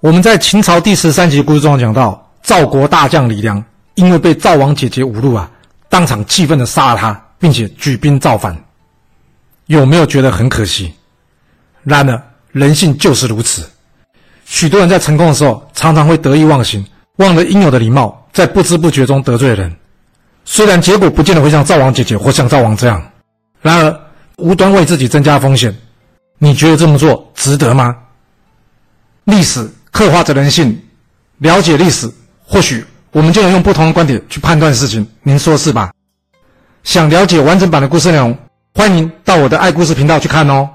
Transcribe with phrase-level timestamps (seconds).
[0.00, 3.62] 我们在秦朝第十三集故事中讲到，赵国大将李良
[3.96, 5.50] 因为被赵王姐姐侮辱啊，
[5.90, 8.56] 当场气愤的杀了他，并且举兵造反。
[9.66, 10.94] 有没有觉得很可惜？
[11.82, 13.68] 然而人性就是如此，
[14.46, 16.82] 许多人在成功的时候，常常会得意忘形，
[17.16, 19.70] 忘了应有的礼貌，在不知不觉中得罪人。
[20.46, 23.06] 虽然结果不见得会像赵王姐姐或像赵王这样，
[23.60, 24.00] 然而
[24.36, 25.76] 无端为自己增加风险，
[26.38, 27.94] 你觉得这么做值得吗？
[29.24, 30.80] 历史刻画着人性，
[31.38, 32.10] 了解历史，
[32.44, 35.06] 或许我们就能用不同的观点去判断事情。
[35.22, 35.92] 您说是吧？
[36.82, 38.36] 想了解完整版的故事内容，
[38.74, 40.70] 欢迎到我的爱故事频道去看哦。